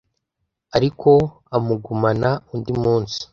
ariko 0.75 1.09
amugumana 1.55 2.29
undi 2.53 2.71
munsi 2.81 3.19